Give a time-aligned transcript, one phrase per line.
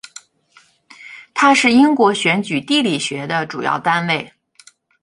[1.31, 4.33] 它是英国选举地理学的主要单位。